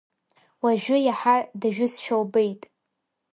Уажәы 0.63 0.97
иаҳа 1.07 1.35
дажәызшәа 1.59 2.15
лбеит. 2.21 2.61